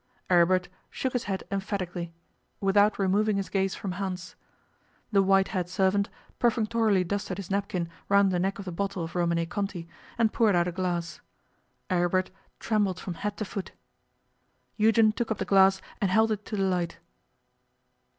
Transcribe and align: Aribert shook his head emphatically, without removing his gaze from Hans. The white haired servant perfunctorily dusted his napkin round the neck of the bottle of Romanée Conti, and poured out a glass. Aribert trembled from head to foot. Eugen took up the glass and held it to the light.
Aribert 0.31 0.67
shook 0.89 1.13
his 1.13 1.25
head 1.25 1.43
emphatically, 1.51 2.11
without 2.59 2.97
removing 2.97 3.37
his 3.37 3.49
gaze 3.49 3.75
from 3.75 3.91
Hans. 3.91 4.35
The 5.11 5.21
white 5.21 5.49
haired 5.49 5.69
servant 5.69 6.09
perfunctorily 6.39 7.03
dusted 7.03 7.37
his 7.37 7.51
napkin 7.51 7.87
round 8.09 8.31
the 8.31 8.39
neck 8.39 8.57
of 8.57 8.65
the 8.65 8.71
bottle 8.71 9.03
of 9.03 9.11
Romanée 9.13 9.47
Conti, 9.47 9.87
and 10.17 10.33
poured 10.33 10.55
out 10.55 10.67
a 10.67 10.71
glass. 10.71 11.21
Aribert 11.91 12.31
trembled 12.59 12.99
from 12.99 13.13
head 13.13 13.37
to 13.37 13.45
foot. 13.45 13.73
Eugen 14.75 15.11
took 15.11 15.29
up 15.29 15.37
the 15.37 15.45
glass 15.45 15.83
and 16.01 16.09
held 16.09 16.31
it 16.31 16.45
to 16.45 16.57
the 16.57 16.63
light. 16.63 16.97